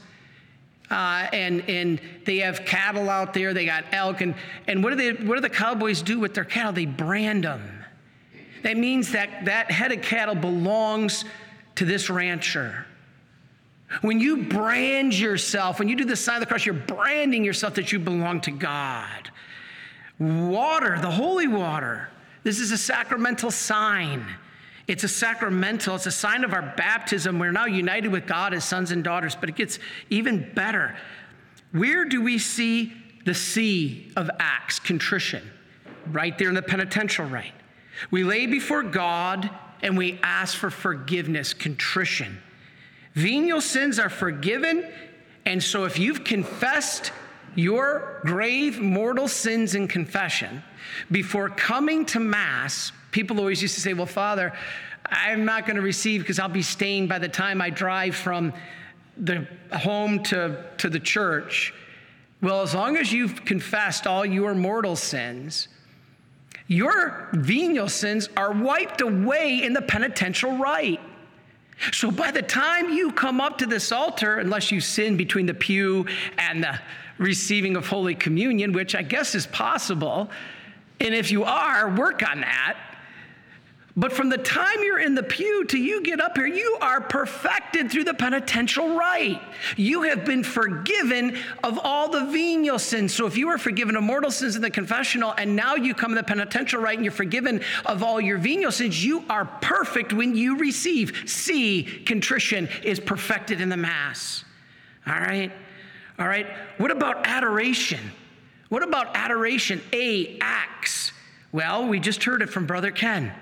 Uh, 0.90 1.26
and 1.32 1.68
and 1.68 2.00
they 2.24 2.38
have 2.38 2.64
cattle 2.64 3.10
out 3.10 3.34
there. 3.34 3.52
They 3.52 3.66
got 3.66 3.84
elk, 3.90 4.20
and 4.20 4.36
and 4.68 4.84
what 4.84 4.90
do 4.90 4.96
they 4.96 5.24
what 5.24 5.34
do 5.34 5.40
the 5.40 5.50
cowboys 5.50 6.00
do 6.00 6.20
with 6.20 6.32
their 6.32 6.44
cattle? 6.44 6.72
They 6.72 6.86
brand 6.86 7.42
them. 7.42 7.84
That 8.62 8.76
means 8.76 9.10
that 9.10 9.46
that 9.46 9.70
head 9.72 9.90
of 9.90 10.00
cattle 10.02 10.36
belongs 10.36 11.24
to 11.74 11.84
this 11.84 12.08
rancher. 12.08 12.86
When 14.00 14.20
you 14.20 14.44
brand 14.44 15.14
yourself, 15.14 15.78
when 15.78 15.88
you 15.88 15.96
do 15.96 16.04
the 16.04 16.16
sign 16.16 16.36
of 16.36 16.40
the 16.40 16.46
cross, 16.46 16.66
you're 16.66 16.74
branding 16.74 17.44
yourself 17.44 17.74
that 17.74 17.92
you 17.92 17.98
belong 17.98 18.40
to 18.42 18.50
God. 18.50 19.30
Water, 20.18 20.98
the 21.00 21.10
holy 21.10 21.46
water, 21.46 22.08
this 22.42 22.58
is 22.58 22.72
a 22.72 22.78
sacramental 22.78 23.50
sign. 23.50 24.24
It's 24.88 25.04
a 25.04 25.08
sacramental, 25.08 25.96
it's 25.96 26.06
a 26.06 26.12
sign 26.12 26.44
of 26.44 26.52
our 26.52 26.74
baptism. 26.76 27.38
We're 27.38 27.52
now 27.52 27.66
united 27.66 28.12
with 28.12 28.26
God 28.26 28.54
as 28.54 28.64
sons 28.64 28.92
and 28.92 29.02
daughters, 29.02 29.34
but 29.34 29.48
it 29.48 29.56
gets 29.56 29.78
even 30.10 30.52
better. 30.54 30.96
Where 31.72 32.04
do 32.04 32.22
we 32.22 32.38
see 32.38 32.92
the 33.24 33.34
sea 33.34 34.12
of 34.16 34.30
Acts, 34.38 34.78
contrition? 34.78 35.50
Right 36.12 36.38
there 36.38 36.48
in 36.48 36.54
the 36.54 36.62
penitential 36.62 37.26
rite. 37.26 37.52
We 38.10 38.22
lay 38.22 38.46
before 38.46 38.84
God 38.84 39.50
and 39.82 39.98
we 39.98 40.20
ask 40.22 40.56
for 40.56 40.70
forgiveness, 40.70 41.52
contrition. 41.52 42.40
Venial 43.16 43.60
sins 43.60 43.98
are 43.98 44.08
forgiven, 44.08 44.88
and 45.44 45.60
so 45.60 45.84
if 45.84 45.98
you've 45.98 46.22
confessed 46.22 47.10
your 47.56 48.20
grave 48.24 48.80
mortal 48.80 49.26
sins 49.26 49.74
in 49.74 49.88
confession 49.88 50.62
before 51.10 51.48
coming 51.48 52.04
to 52.06 52.20
Mass, 52.20 52.92
People 53.16 53.38
always 53.38 53.62
used 53.62 53.74
to 53.76 53.80
say, 53.80 53.94
Well, 53.94 54.04
Father, 54.04 54.52
I'm 55.06 55.46
not 55.46 55.64
going 55.64 55.76
to 55.76 55.82
receive 55.82 56.20
because 56.20 56.38
I'll 56.38 56.50
be 56.50 56.60
stained 56.60 57.08
by 57.08 57.18
the 57.18 57.30
time 57.30 57.62
I 57.62 57.70
drive 57.70 58.14
from 58.14 58.52
the 59.16 59.48
home 59.72 60.22
to, 60.24 60.62
to 60.76 60.90
the 60.90 61.00
church. 61.00 61.72
Well, 62.42 62.60
as 62.60 62.74
long 62.74 62.98
as 62.98 63.14
you've 63.14 63.46
confessed 63.46 64.06
all 64.06 64.26
your 64.26 64.54
mortal 64.54 64.96
sins, 64.96 65.68
your 66.66 67.30
venial 67.32 67.88
sins 67.88 68.28
are 68.36 68.52
wiped 68.52 69.00
away 69.00 69.62
in 69.62 69.72
the 69.72 69.80
penitential 69.80 70.58
rite. 70.58 71.00
So 71.92 72.10
by 72.10 72.30
the 72.30 72.42
time 72.42 72.90
you 72.90 73.12
come 73.12 73.40
up 73.40 73.58
to 73.58 73.66
this 73.66 73.92
altar, 73.92 74.38
unless 74.38 74.70
you 74.72 74.80
sin 74.80 75.16
between 75.16 75.46
the 75.46 75.54
pew 75.54 76.06
and 76.38 76.62
the 76.62 76.78
receiving 77.18 77.76
of 77.76 77.86
Holy 77.86 78.14
Communion, 78.14 78.72
which 78.72 78.94
I 78.94 79.02
guess 79.02 79.34
is 79.34 79.46
possible, 79.46 80.30
and 81.00 81.14
if 81.14 81.30
you 81.30 81.44
are, 81.44 81.94
work 81.94 82.28
on 82.28 82.40
that. 82.40 82.78
But 83.98 84.12
from 84.12 84.28
the 84.28 84.36
time 84.36 84.82
you're 84.82 85.00
in 85.00 85.14
the 85.14 85.22
pew 85.22 85.64
to 85.66 85.78
you 85.78 86.02
get 86.02 86.20
up 86.20 86.36
here, 86.36 86.46
you 86.46 86.76
are 86.82 87.00
perfected 87.00 87.90
through 87.90 88.04
the 88.04 88.12
penitential 88.12 88.94
rite. 88.94 89.40
You 89.78 90.02
have 90.02 90.26
been 90.26 90.44
forgiven 90.44 91.38
of 91.64 91.78
all 91.82 92.10
the 92.10 92.26
venial 92.26 92.78
sins. 92.78 93.14
So 93.14 93.26
if 93.26 93.38
you 93.38 93.46
were 93.46 93.56
forgiven 93.56 93.96
of 93.96 94.02
mortal 94.02 94.30
sins 94.30 94.54
in 94.54 94.60
the 94.60 94.70
confessional 94.70 95.32
and 95.38 95.56
now 95.56 95.76
you 95.76 95.94
come 95.94 96.10
in 96.12 96.16
the 96.16 96.22
penitential 96.22 96.78
rite 96.78 96.98
and 96.98 97.06
you're 97.06 97.12
forgiven 97.12 97.62
of 97.86 98.02
all 98.02 98.20
your 98.20 98.36
venial 98.36 98.70
sins, 98.70 99.02
you 99.02 99.24
are 99.30 99.46
perfect 99.62 100.12
when 100.12 100.36
you 100.36 100.58
receive. 100.58 101.22
See, 101.24 101.84
contrition 102.04 102.68
is 102.84 103.00
perfected 103.00 103.62
in 103.62 103.70
the 103.70 103.78
Mass. 103.78 104.44
All 105.06 105.14
right? 105.14 105.50
All 106.18 106.28
right? 106.28 106.46
What 106.76 106.90
about 106.90 107.26
adoration? 107.26 108.00
What 108.68 108.82
about 108.82 109.16
adoration? 109.16 109.80
A, 109.94 110.36
acts. 110.42 111.12
Well, 111.50 111.86
we 111.86 111.98
just 111.98 112.24
heard 112.24 112.42
it 112.42 112.50
from 112.50 112.66
Brother 112.66 112.90
Ken. 112.90 113.32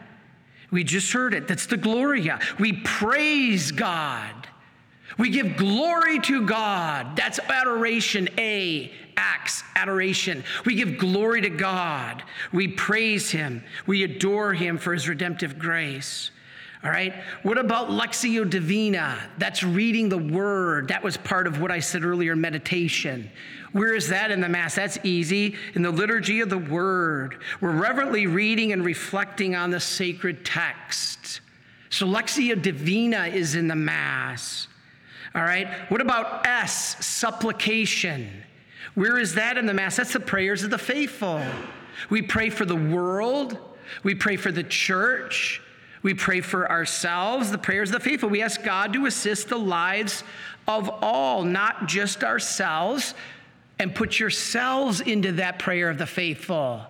We 0.71 0.85
just 0.85 1.13
heard 1.13 1.35
it. 1.35 1.49
That's 1.49 1.67
the 1.67 1.77
Gloria. 1.77 2.41
We 2.59 2.75
praise 2.85 3.71
God. 3.71 4.49
We 5.19 5.31
give 5.31 5.57
glory 5.57 6.19
to 6.21 6.47
God. 6.47 7.17
That's 7.17 7.39
adoration. 7.39 8.29
A, 8.39 8.91
acts, 9.17 9.63
adoration. 9.77 10.43
We 10.65 10.75
give 10.75 10.99
glory 10.99 11.41
to 11.43 11.51
God. 11.51 12.23
We 12.53 12.69
praise 12.69 13.31
Him. 13.31 13.63
We 13.87 14.03
adore 14.03 14.55
Him 14.55 14.79
for 14.79 14.93
His 14.93 15.09
redemptive 15.09 15.59
grace. 15.59 16.31
All 16.85 16.91
right. 16.91 17.15
What 17.43 17.57
about 17.57 17.89
Lectio 17.89 18.49
Divina? 18.49 19.19
That's 19.39 19.63
reading 19.63 20.11
the 20.11 20.19
word. 20.19 20.89
That 20.89 21.03
was 21.03 21.17
part 21.17 21.47
of 21.47 21.59
what 21.61 21.71
I 21.71 21.81
said 21.81 22.05
earlier 22.05 22.37
meditation. 22.37 23.31
Where 23.73 23.95
is 23.95 24.09
that 24.09 24.31
in 24.31 24.43
the 24.43 24.51
Mass? 24.51 24.75
That's 24.75 24.99
easy. 25.03 25.57
In 25.75 25.81
the 25.81 25.91
liturgy 25.91 26.41
of 26.41 26.51
the 26.51 26.59
Word, 26.59 27.41
we're 27.61 27.73
reverently 27.73 28.27
reading 28.27 28.73
and 28.73 28.85
reflecting 28.85 29.57
on 29.57 29.71
the 29.71 29.81
sacred 29.81 30.45
text. 30.45 31.41
So, 31.89 32.07
Lectio 32.07 32.61
Divina 32.61 33.27
is 33.27 33.55
in 33.55 33.67
the 33.67 33.75
Mass. 33.75 34.69
All 35.35 35.43
right. 35.43 35.69
What 35.91 36.01
about 36.01 36.47
S, 36.47 37.05
supplication? 37.05 38.31
Where 38.95 39.19
is 39.19 39.35
that 39.35 39.57
in 39.57 39.67
the 39.67 39.75
Mass? 39.75 39.97
That's 39.97 40.13
the 40.13 40.21
prayers 40.21 40.63
of 40.63 40.71
the 40.71 40.79
faithful. 40.79 41.43
We 42.11 42.23
pray 42.23 42.51
for 42.51 42.65
the 42.65 42.77
world, 42.77 43.59
we 44.03 44.15
pray 44.15 44.37
for 44.37 44.53
the 44.53 44.63
church, 44.63 45.61
we 46.05 46.13
pray 46.13 46.43
for 46.43 46.71
ourselves, 46.71 47.51
the 47.51 47.59
prayers 47.59 47.89
of 47.89 47.95
the 47.95 48.01
faithful. 48.09 48.29
We 48.29 48.43
ask 48.43 48.63
God 48.63 48.93
to 48.93 49.07
assist 49.07 49.49
the 49.49 49.59
lives 49.59 50.23
of 50.69 50.89
all, 51.03 51.43
not 51.43 51.89
just 51.89 52.23
ourselves, 52.23 53.15
and 53.79 53.95
put 53.95 54.21
yourselves 54.21 55.01
into 55.01 55.33
that 55.33 55.59
prayer 55.59 55.89
of 55.89 55.97
the 55.97 56.07
faithful. 56.07 56.83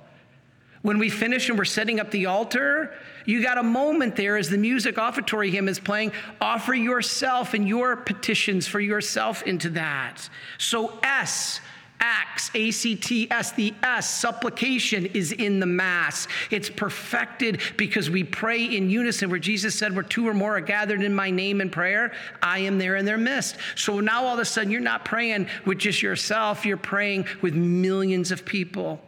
When 0.83 0.99
we 0.99 1.11
finish 1.11 1.49
and 1.49 1.57
we're 1.57 1.65
setting 1.65 2.01
up 2.01 2.11
the 2.11 2.27
altar, 2.27 2.93
you 3.25 3.41
got 3.41 3.57
a 3.57 3.63
moment 3.63 4.17
there 4.17 4.37
as 4.37 4.51
the 4.51 4.59
music 4.59 4.99
offertory 4.99 5.51
hymn 5.51 5.69
is 5.69 5.79
playing. 5.79 6.11
Offer 6.41 6.75
yourself 6.75 7.55
and 7.55 7.69
your 7.69 7.97
petitions 7.97 8.67
for 8.67 8.81
yourself 8.81 9.45
into 9.45 9.71
that. 9.71 10.29
So, 10.59 10.99
S, 11.05 11.61
Acts, 12.01 12.51
A 12.55 12.71
C 12.71 12.97
T 12.97 13.31
S, 13.31 13.53
the 13.53 13.73
S, 13.83 14.09
supplication 14.09 15.07
is 15.07 15.33
in 15.33 15.61
the 15.61 15.67
Mass. 15.67 16.29
It's 16.51 16.69
perfected 16.69 17.61
because 17.77 18.11
we 18.11 18.25
pray 18.25 18.65
in 18.65 18.91
unison, 18.91 19.31
where 19.31 19.39
Jesus 19.39 19.75
said, 19.79 19.95
Where 19.95 20.03
two 20.03 20.27
or 20.27 20.35
more 20.35 20.57
are 20.57 20.61
gathered 20.61 21.03
in 21.03 21.15
my 21.15 21.31
name 21.31 21.61
in 21.61 21.71
prayer, 21.71 22.13
I 22.43 22.61
am 22.61 22.79
there 22.79 22.97
in 22.97 23.05
their 23.05 23.19
midst. 23.19 23.57
So 23.77 24.01
now 24.01 24.25
all 24.25 24.35
of 24.35 24.41
a 24.41 24.45
sudden, 24.45 24.71
you're 24.71 24.81
not 24.81 25.05
praying 25.05 25.49
with 25.65 25.79
just 25.79 26.03
yourself, 26.03 26.67
you're 26.67 26.77
praying 26.77 27.27
with 27.41 27.55
millions 27.55 28.31
of 28.31 28.45
people. 28.45 29.01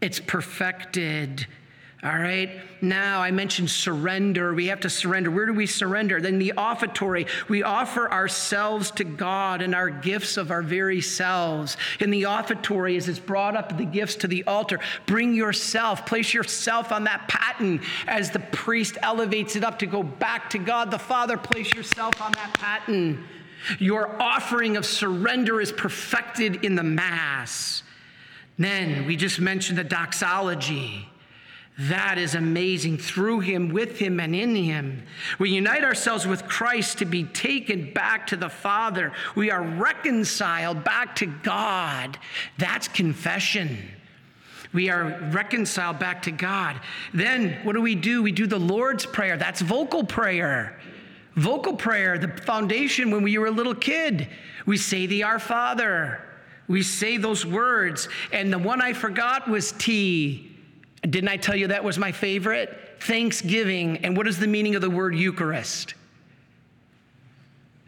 It's 0.00 0.18
perfected. 0.18 1.46
All 2.04 2.18
right. 2.18 2.50
Now 2.80 3.20
I 3.20 3.30
mentioned 3.30 3.70
surrender. 3.70 4.54
We 4.54 4.66
have 4.66 4.80
to 4.80 4.90
surrender. 4.90 5.30
Where 5.30 5.46
do 5.46 5.52
we 5.52 5.66
surrender? 5.66 6.20
Then 6.20 6.40
the 6.40 6.52
offertory. 6.56 7.28
We 7.48 7.62
offer 7.62 8.10
ourselves 8.10 8.90
to 8.92 9.04
God 9.04 9.62
and 9.62 9.72
our 9.72 9.88
gifts 9.88 10.36
of 10.36 10.50
our 10.50 10.62
very 10.62 11.00
selves. 11.00 11.76
In 12.00 12.10
the 12.10 12.24
offertory, 12.24 12.96
as 12.96 13.08
it's 13.08 13.20
brought 13.20 13.54
up 13.54 13.78
the 13.78 13.84
gifts 13.84 14.16
to 14.16 14.26
the 14.26 14.42
altar, 14.48 14.80
bring 15.06 15.32
yourself, 15.32 16.04
place 16.04 16.34
yourself 16.34 16.90
on 16.90 17.04
that 17.04 17.28
paten 17.28 17.80
as 18.08 18.32
the 18.32 18.40
priest 18.40 18.98
elevates 19.00 19.54
it 19.54 19.62
up 19.62 19.78
to 19.78 19.86
go 19.86 20.02
back 20.02 20.50
to 20.50 20.58
God 20.58 20.90
the 20.90 20.98
Father. 20.98 21.36
Place 21.36 21.72
yourself 21.72 22.20
on 22.20 22.32
that 22.32 22.52
paten. 22.54 23.22
Your 23.78 24.20
offering 24.20 24.76
of 24.76 24.84
surrender 24.84 25.60
is 25.60 25.70
perfected 25.70 26.64
in 26.64 26.74
the 26.74 26.82
Mass. 26.82 27.84
Then 28.58 29.06
we 29.06 29.14
just 29.14 29.38
mentioned 29.38 29.78
the 29.78 29.84
doxology. 29.84 31.08
That 31.78 32.18
is 32.18 32.34
amazing. 32.34 32.98
Through 32.98 33.40
him, 33.40 33.70
with 33.70 33.98
him, 33.98 34.20
and 34.20 34.34
in 34.34 34.54
him. 34.54 35.04
We 35.38 35.50
unite 35.50 35.84
ourselves 35.84 36.26
with 36.26 36.46
Christ 36.46 36.98
to 36.98 37.06
be 37.06 37.24
taken 37.24 37.92
back 37.94 38.26
to 38.28 38.36
the 38.36 38.50
Father. 38.50 39.12
We 39.34 39.50
are 39.50 39.62
reconciled 39.62 40.84
back 40.84 41.16
to 41.16 41.26
God. 41.26 42.18
That's 42.58 42.88
confession. 42.88 43.78
We 44.74 44.90
are 44.90 45.18
reconciled 45.32 45.98
back 45.98 46.22
to 46.22 46.30
God. 46.30 46.80
Then 47.14 47.58
what 47.62 47.72
do 47.72 47.80
we 47.80 47.94
do? 47.94 48.22
We 48.22 48.32
do 48.32 48.46
the 48.46 48.60
Lord's 48.60 49.06
Prayer. 49.06 49.36
That's 49.36 49.62
vocal 49.62 50.04
prayer. 50.04 50.78
Vocal 51.36 51.74
prayer, 51.74 52.18
the 52.18 52.28
foundation 52.28 53.10
when 53.10 53.22
we 53.22 53.38
were 53.38 53.46
a 53.46 53.50
little 53.50 53.74
kid. 53.74 54.28
We 54.66 54.76
say 54.76 55.06
the 55.06 55.22
Our 55.22 55.38
Father. 55.38 56.22
We 56.68 56.82
say 56.82 57.16
those 57.16 57.46
words. 57.46 58.08
And 58.30 58.52
the 58.52 58.58
one 58.58 58.82
I 58.82 58.92
forgot 58.92 59.48
was 59.48 59.72
T. 59.72 60.51
Didn't 61.02 61.28
I 61.28 61.36
tell 61.36 61.56
you 61.56 61.68
that 61.68 61.82
was 61.82 61.98
my 61.98 62.12
favorite? 62.12 62.78
Thanksgiving. 63.00 63.98
And 64.04 64.16
what 64.16 64.28
is 64.28 64.38
the 64.38 64.46
meaning 64.46 64.74
of 64.74 64.82
the 64.82 64.90
word 64.90 65.14
Eucharist? 65.14 65.94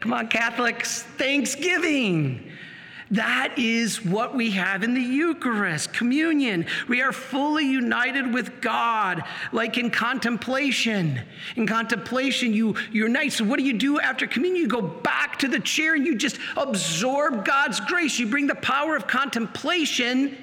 Come 0.01 0.13
on, 0.13 0.27
Catholics, 0.27 1.03
Thanksgiving. 1.03 2.51
That 3.11 3.53
is 3.57 4.03
what 4.03 4.35
we 4.35 4.51
have 4.51 4.83
in 4.83 4.93
the 4.93 5.01
Eucharist, 5.01 5.93
communion. 5.93 6.65
We 6.89 7.01
are 7.01 7.11
fully 7.11 7.65
united 7.65 8.33
with 8.33 8.61
God, 8.61 9.23
like 9.51 9.77
in 9.77 9.91
contemplation. 9.91 11.21
In 11.55 11.67
contemplation, 11.67 12.51
you 12.51 12.75
unite. 12.91 13.33
So, 13.33 13.45
what 13.45 13.59
do 13.59 13.65
you 13.65 13.73
do 13.73 13.99
after 13.99 14.25
communion? 14.25 14.63
You 14.63 14.67
go 14.67 14.81
back 14.81 15.37
to 15.39 15.47
the 15.47 15.59
chair 15.59 15.93
and 15.93 16.05
you 16.05 16.15
just 16.15 16.39
absorb 16.57 17.45
God's 17.45 17.79
grace. 17.79 18.17
You 18.17 18.27
bring 18.27 18.47
the 18.47 18.55
power 18.55 18.95
of 18.95 19.07
contemplation 19.07 20.35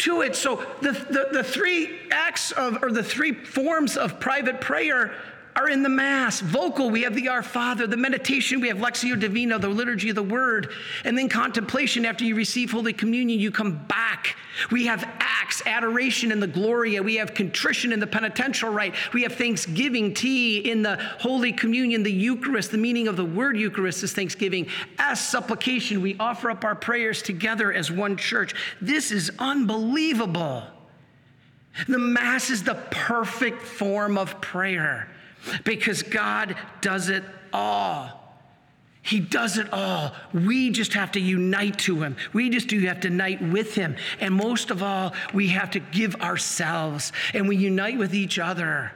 to 0.00 0.22
it. 0.22 0.36
So, 0.36 0.56
the, 0.80 0.92
the, 0.92 1.28
the 1.32 1.44
three 1.44 2.00
acts 2.10 2.52
of, 2.52 2.82
or 2.82 2.90
the 2.90 3.02
three 3.02 3.32
forms 3.32 3.96
of 3.96 4.20
private 4.20 4.60
prayer 4.60 5.14
are 5.56 5.68
in 5.68 5.82
the 5.82 5.88
Mass. 5.88 6.40
Vocal, 6.40 6.90
we 6.90 7.02
have 7.02 7.14
the 7.14 7.28
Our 7.28 7.42
Father. 7.42 7.86
The 7.86 7.96
meditation, 7.96 8.60
we 8.60 8.68
have 8.68 8.78
Lectio 8.78 9.18
Divina, 9.18 9.58
the 9.58 9.68
liturgy 9.68 10.10
of 10.10 10.14
the 10.14 10.22
Word. 10.22 10.72
And 11.04 11.16
then 11.16 11.28
contemplation, 11.28 12.04
after 12.04 12.24
you 12.24 12.34
receive 12.34 12.70
Holy 12.70 12.92
Communion, 12.92 13.40
you 13.40 13.50
come 13.50 13.84
back. 13.86 14.36
We 14.70 14.86
have 14.86 15.08
acts, 15.18 15.62
adoration 15.66 16.32
in 16.32 16.40
the 16.40 16.46
Gloria. 16.46 17.02
We 17.02 17.16
have 17.16 17.34
contrition 17.34 17.92
in 17.92 18.00
the 18.00 18.06
penitential 18.06 18.70
rite. 18.70 18.94
We 19.12 19.22
have 19.22 19.34
thanksgiving, 19.34 20.14
tea 20.14 20.58
in 20.58 20.82
the 20.82 20.96
Holy 21.18 21.52
Communion, 21.52 22.02
the 22.02 22.12
Eucharist. 22.12 22.70
The 22.70 22.78
meaning 22.78 23.08
of 23.08 23.16
the 23.16 23.24
word 23.24 23.56
Eucharist 23.56 24.02
is 24.02 24.12
thanksgiving. 24.12 24.68
As 24.98 25.20
supplication, 25.20 26.00
we 26.00 26.16
offer 26.18 26.50
up 26.50 26.64
our 26.64 26.74
prayers 26.74 27.22
together 27.22 27.72
as 27.72 27.90
one 27.90 28.16
church. 28.16 28.54
This 28.80 29.10
is 29.10 29.30
unbelievable. 29.38 30.62
The 31.88 31.98
Mass 31.98 32.50
is 32.50 32.62
the 32.62 32.74
perfect 32.90 33.62
form 33.62 34.18
of 34.18 34.40
prayer 34.40 35.08
because 35.64 36.02
God 36.02 36.56
does 36.80 37.08
it 37.08 37.24
all. 37.52 38.20
He 39.02 39.18
does 39.18 39.56
it 39.56 39.72
all. 39.72 40.12
We 40.34 40.70
just 40.70 40.92
have 40.92 41.12
to 41.12 41.20
unite 41.20 41.78
to 41.80 42.02
Him. 42.02 42.16
We 42.32 42.50
just 42.50 42.68
do 42.68 42.78
have 42.80 43.00
to 43.00 43.08
unite 43.08 43.42
with 43.42 43.74
Him. 43.74 43.96
And 44.20 44.34
most 44.34 44.70
of 44.70 44.82
all, 44.82 45.14
we 45.32 45.48
have 45.48 45.70
to 45.72 45.80
give 45.80 46.16
ourselves 46.16 47.12
and 47.32 47.48
we 47.48 47.56
unite 47.56 47.98
with 47.98 48.14
each 48.14 48.38
other. 48.38 48.92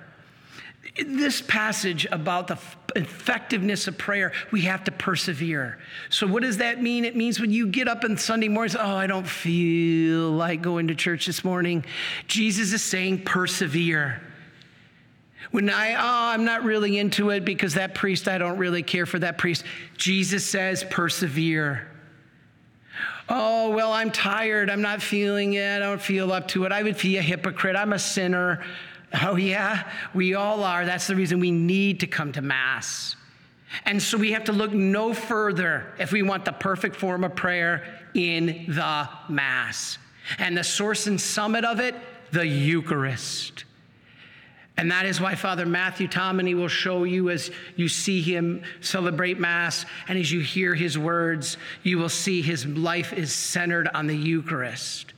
This 1.04 1.40
passage 1.40 2.06
about 2.12 2.46
the 2.46 2.58
effectiveness 2.94 3.88
of 3.88 3.98
prayer, 3.98 4.32
we 4.52 4.60
have 4.62 4.84
to 4.84 4.92
persevere. 4.92 5.78
So, 6.10 6.26
what 6.26 6.42
does 6.42 6.58
that 6.58 6.80
mean? 6.80 7.04
It 7.04 7.16
means 7.16 7.40
when 7.40 7.50
you 7.50 7.66
get 7.66 7.88
up 7.88 8.04
on 8.04 8.16
Sunday 8.16 8.46
morning, 8.46 8.76
oh, 8.78 8.94
I 8.94 9.08
don't 9.08 9.26
feel 9.26 10.30
like 10.30 10.62
going 10.62 10.88
to 10.88 10.94
church 10.94 11.26
this 11.26 11.42
morning. 11.42 11.84
Jesus 12.28 12.72
is 12.72 12.82
saying, 12.84 13.24
persevere. 13.24 14.20
When 15.50 15.70
I, 15.70 15.94
oh, 15.94 16.32
I'm 16.32 16.44
not 16.44 16.64
really 16.64 16.98
into 16.98 17.30
it 17.30 17.44
because 17.44 17.74
that 17.74 17.94
priest, 17.94 18.28
I 18.28 18.38
don't 18.38 18.58
really 18.58 18.82
care 18.82 19.06
for 19.06 19.18
that 19.20 19.38
priest. 19.38 19.64
Jesus 19.96 20.44
says, 20.44 20.84
persevere. 20.90 21.88
Oh, 23.28 23.70
well, 23.70 23.92
I'm 23.92 24.10
tired. 24.10 24.68
I'm 24.68 24.82
not 24.82 25.00
feeling 25.00 25.54
it. 25.54 25.76
I 25.76 25.78
don't 25.78 26.00
feel 26.00 26.32
up 26.32 26.48
to 26.48 26.64
it. 26.64 26.72
I 26.72 26.82
would 26.82 26.98
be 26.98 27.16
a 27.16 27.22
hypocrite. 27.22 27.76
I'm 27.76 27.92
a 27.92 27.98
sinner. 27.98 28.62
Oh, 29.22 29.36
yeah, 29.36 29.88
we 30.12 30.34
all 30.34 30.64
are. 30.64 30.84
That's 30.84 31.06
the 31.06 31.16
reason 31.16 31.40
we 31.40 31.50
need 31.50 32.00
to 32.00 32.06
come 32.06 32.32
to 32.32 32.42
Mass. 32.42 33.16
And 33.84 34.00
so 34.02 34.18
we 34.18 34.32
have 34.32 34.44
to 34.44 34.52
look 34.52 34.72
no 34.72 35.14
further 35.14 35.92
if 35.98 36.12
we 36.12 36.22
want 36.22 36.44
the 36.44 36.52
perfect 36.52 36.96
form 36.96 37.24
of 37.24 37.34
prayer 37.34 37.84
in 38.14 38.66
the 38.68 39.08
Mass. 39.28 39.98
And 40.38 40.56
the 40.56 40.64
source 40.64 41.06
and 41.06 41.20
summit 41.20 41.64
of 41.64 41.80
it, 41.80 41.94
the 42.30 42.46
Eucharist. 42.46 43.64
And 44.76 44.90
that 44.90 45.06
is 45.06 45.20
why 45.20 45.36
Father 45.36 45.66
Matthew 45.66 46.08
Tomany 46.08 46.54
will 46.54 46.68
show 46.68 47.04
you 47.04 47.30
as 47.30 47.50
you 47.76 47.88
see 47.88 48.20
him 48.20 48.62
celebrate 48.80 49.38
Mass 49.38 49.86
and 50.08 50.18
as 50.18 50.32
you 50.32 50.40
hear 50.40 50.74
his 50.74 50.98
words, 50.98 51.56
you 51.84 51.98
will 51.98 52.08
see 52.08 52.42
his 52.42 52.66
life 52.66 53.12
is 53.12 53.32
centered 53.32 53.88
on 53.94 54.08
the 54.08 54.16
Eucharist. 54.16 55.12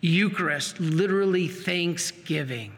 Eucharist, 0.00 0.78
literally 0.78 1.48
thanksgiving. 1.48 2.72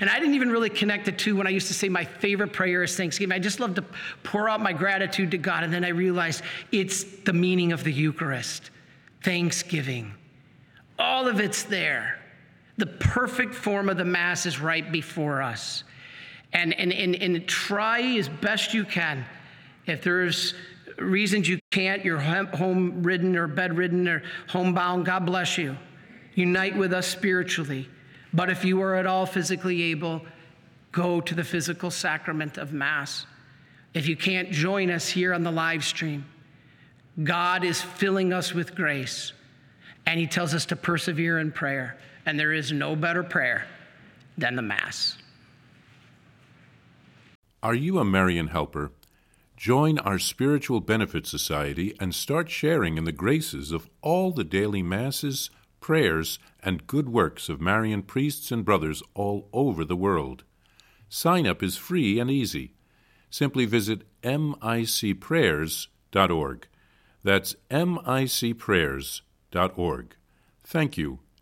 And 0.00 0.10
I 0.10 0.18
didn't 0.18 0.34
even 0.34 0.50
really 0.50 0.70
connect 0.70 1.06
the 1.06 1.12
two 1.12 1.34
when 1.36 1.46
I 1.46 1.50
used 1.50 1.68
to 1.68 1.74
say 1.74 1.88
my 1.88 2.04
favorite 2.04 2.52
prayer 2.52 2.82
is 2.82 2.96
Thanksgiving. 2.96 3.32
I 3.32 3.38
just 3.38 3.60
love 3.60 3.74
to 3.76 3.84
pour 4.22 4.48
out 4.48 4.60
my 4.60 4.74
gratitude 4.74 5.30
to 5.30 5.38
God. 5.38 5.64
And 5.64 5.72
then 5.72 5.84
I 5.84 5.88
realized 5.88 6.42
it's 6.70 7.04
the 7.04 7.32
meaning 7.32 7.72
of 7.72 7.82
the 7.82 7.92
Eucharist 7.92 8.70
Thanksgiving. 9.22 10.12
All 10.98 11.26
of 11.26 11.40
it's 11.40 11.62
there. 11.62 12.19
The 12.80 12.86
perfect 12.86 13.54
form 13.54 13.90
of 13.90 13.98
the 13.98 14.06
Mass 14.06 14.46
is 14.46 14.58
right 14.58 14.90
before 14.90 15.42
us. 15.42 15.84
And, 16.54 16.72
and, 16.72 16.94
and, 16.94 17.14
and 17.14 17.46
try 17.46 18.00
as 18.16 18.26
best 18.26 18.72
you 18.72 18.86
can. 18.86 19.26
If 19.84 20.02
there's 20.02 20.54
reasons 20.96 21.46
you 21.46 21.58
can't, 21.70 22.06
you're 22.06 22.18
home 22.18 23.02
ridden 23.02 23.36
or 23.36 23.46
bedridden 23.48 24.08
or 24.08 24.22
homebound, 24.48 25.04
God 25.04 25.26
bless 25.26 25.58
you. 25.58 25.76
Unite 26.36 26.74
with 26.74 26.94
us 26.94 27.06
spiritually. 27.06 27.86
But 28.32 28.48
if 28.48 28.64
you 28.64 28.80
are 28.80 28.94
at 28.94 29.04
all 29.04 29.26
physically 29.26 29.82
able, 29.82 30.22
go 30.90 31.20
to 31.20 31.34
the 31.34 31.44
physical 31.44 31.90
sacrament 31.90 32.56
of 32.56 32.72
Mass. 32.72 33.26
If 33.92 34.08
you 34.08 34.16
can't 34.16 34.50
join 34.50 34.90
us 34.90 35.06
here 35.06 35.34
on 35.34 35.42
the 35.42 35.52
live 35.52 35.84
stream, 35.84 36.24
God 37.22 37.62
is 37.62 37.82
filling 37.82 38.32
us 38.32 38.54
with 38.54 38.74
grace, 38.74 39.34
and 40.06 40.18
He 40.18 40.26
tells 40.26 40.54
us 40.54 40.64
to 40.66 40.76
persevere 40.76 41.40
in 41.40 41.52
prayer 41.52 41.98
and 42.26 42.38
there 42.38 42.52
is 42.52 42.72
no 42.72 42.96
better 42.96 43.22
prayer 43.22 43.66
than 44.36 44.56
the 44.56 44.62
Mass. 44.62 45.16
Are 47.62 47.74
you 47.74 47.98
a 47.98 48.04
Marian 48.04 48.48
helper? 48.48 48.90
Join 49.56 49.98
our 49.98 50.18
Spiritual 50.18 50.80
Benefit 50.80 51.26
Society 51.26 51.94
and 52.00 52.14
start 52.14 52.48
sharing 52.48 52.96
in 52.96 53.04
the 53.04 53.12
graces 53.12 53.72
of 53.72 53.90
all 54.00 54.32
the 54.32 54.44
daily 54.44 54.82
Masses, 54.82 55.50
prayers, 55.80 56.38
and 56.62 56.86
good 56.86 57.10
works 57.10 57.50
of 57.50 57.60
Marian 57.60 58.02
priests 58.02 58.50
and 58.50 58.64
brothers 58.64 59.02
all 59.14 59.50
over 59.52 59.84
the 59.84 59.96
world. 59.96 60.44
Sign 61.10 61.46
up 61.46 61.62
is 61.62 61.76
free 61.76 62.18
and 62.18 62.30
easy. 62.30 62.72
Simply 63.28 63.66
visit 63.66 64.04
micprayers.org. 64.22 66.68
That's 67.22 67.54
micprayers.org. 67.70 70.16
Thank 70.64 70.96
you 70.96 71.18